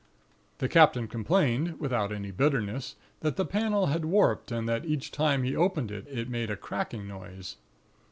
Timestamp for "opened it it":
5.55-6.27